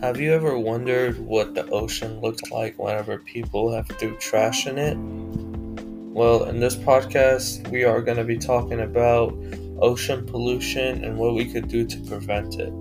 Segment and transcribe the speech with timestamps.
[0.00, 4.78] Have you ever wondered what the ocean looks like whenever people have threw trash in
[4.78, 4.96] it?
[4.96, 9.34] Well, in this podcast, we are going to be talking about
[9.78, 12.72] ocean pollution and what we could do to prevent it.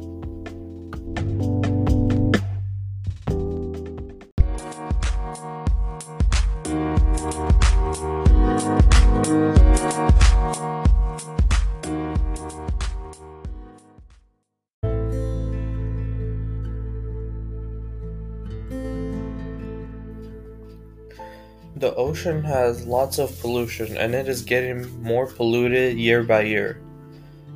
[21.79, 26.81] The ocean has lots of pollution and it is getting more polluted year by year.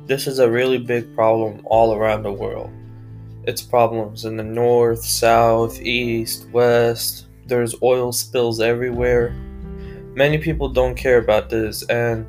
[0.06, 2.70] This is a really big problem all around the world.
[3.42, 7.26] It's problems in the north, south, east, west.
[7.44, 9.36] There's oil spills everywhere.
[10.14, 12.26] Many people don't care about this and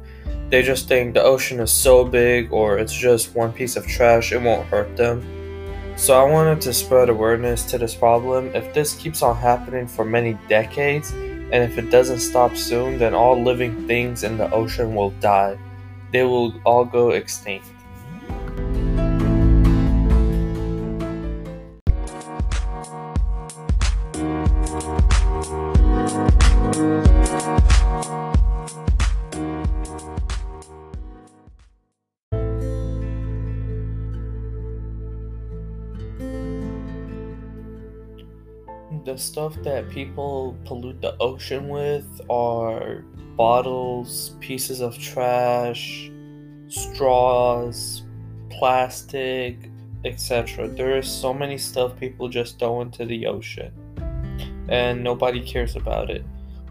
[0.49, 4.33] they just think the ocean is so big or it's just one piece of trash,
[4.33, 5.23] it won't hurt them.
[5.95, 8.53] So I wanted to spread awareness to this problem.
[8.53, 11.13] If this keeps on happening for many decades,
[11.51, 15.57] and if it doesn't stop soon, then all living things in the ocean will die.
[16.11, 17.67] They will all go extinct.
[39.05, 43.05] The stuff that people pollute the ocean with are
[43.37, 46.09] bottles, pieces of trash,
[46.67, 48.01] straws,
[48.49, 49.69] plastic,
[50.05, 50.67] etc.
[50.67, 53.71] There is so many stuff people just throw into the ocean
[54.69, 56.25] and nobody cares about it.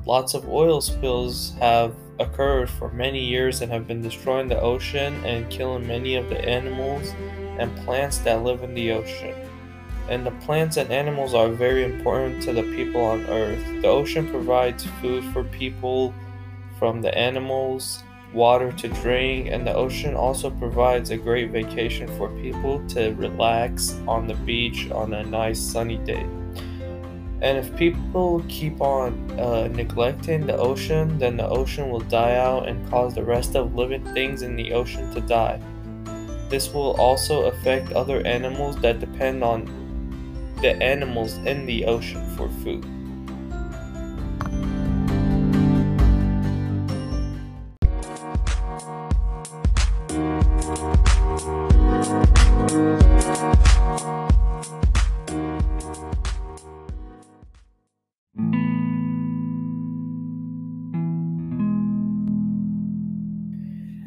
[0.04, 5.14] Lots of oil spills have occurred for many years and have been destroying the ocean
[5.24, 7.14] and killing many of the animals
[7.60, 9.34] and plants that live in the ocean
[10.08, 13.64] and the plants and animals are very important to the people on Earth.
[13.80, 16.14] The ocean provides food for people
[16.78, 22.28] from the animals, water to drink, and the ocean also provides a great vacation for
[22.40, 26.26] people to relax on the beach on a nice sunny day.
[27.40, 32.68] And if people keep on uh, neglecting the ocean, then the ocean will die out
[32.68, 35.60] and cause the rest of living things in the ocean to die.
[36.48, 39.83] This will also affect other animals that depend on
[40.64, 42.82] the animals in the ocean for food.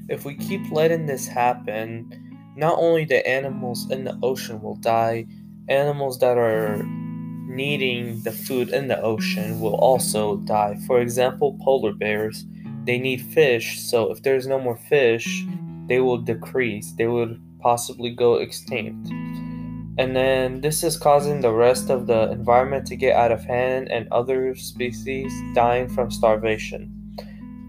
[0.09, 2.11] If we keep letting this happen,
[2.55, 5.27] not only the animals in the ocean will die,
[5.69, 6.83] animals that are
[7.47, 10.77] needing the food in the ocean will also die.
[10.85, 12.45] For example, polar bears,
[12.83, 15.45] they need fish, so if there's no more fish,
[15.87, 16.91] they will decrease.
[16.93, 19.09] They would possibly go extinct.
[19.99, 23.89] And then this is causing the rest of the environment to get out of hand
[23.89, 26.93] and other species dying from starvation.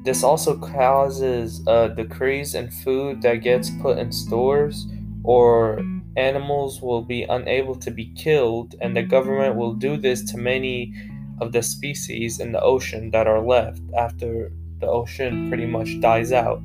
[0.04, 4.86] This also causes a decrease in food that gets put in stores
[5.24, 5.80] or
[6.18, 10.92] animals will be unable to be killed, and the government will do this to many
[11.40, 16.32] of the species in the ocean that are left after the ocean pretty much dies
[16.32, 16.60] out.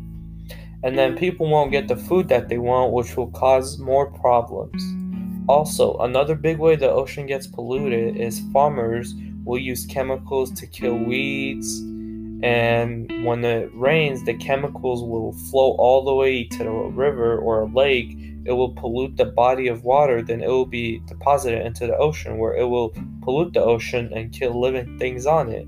[0.84, 4.84] And then people won't get the food that they want, which will cause more problems.
[5.48, 9.14] Also, another big way the ocean gets polluted is farmers
[9.46, 11.80] will use chemicals to kill weeds.
[12.44, 17.62] And when it rains, the chemicals will flow all the way to a river or
[17.62, 21.88] a lake it will pollute the body of water, then it will be deposited into
[21.88, 25.68] the ocean, where it will pollute the ocean and kill living things on it.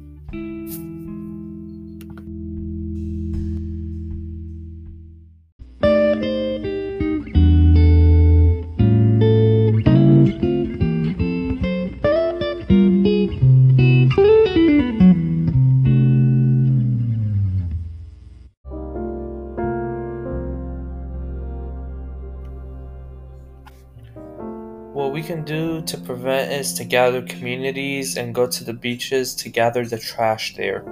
[24.96, 29.36] What we can do to prevent is to gather communities and go to the beaches
[29.36, 30.86] to gather the trash there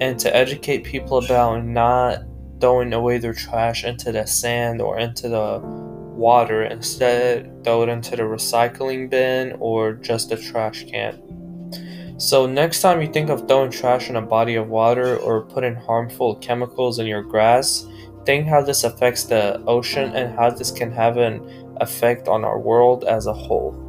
[0.00, 2.24] and to educate people about not
[2.60, 6.64] throwing away their trash into the sand or into the water.
[6.64, 12.16] Instead, throw it into the recycling bin or just a trash can.
[12.18, 15.76] So, next time you think of throwing trash in a body of water or putting
[15.76, 17.86] harmful chemicals in your grass,
[18.26, 21.40] think how this affects the ocean and how this can have an
[21.80, 23.85] effect on our world as a whole.